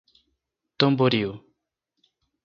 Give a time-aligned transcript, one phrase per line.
[0.79, 1.35] Tamboril